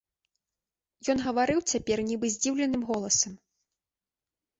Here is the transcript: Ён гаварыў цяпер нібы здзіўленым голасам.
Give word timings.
Ён 1.13 1.17
гаварыў 1.27 1.59
цяпер 1.71 1.97
нібы 2.07 2.31
здзіўленым 2.37 2.81
голасам. 2.89 3.33